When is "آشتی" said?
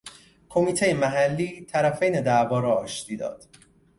2.75-3.17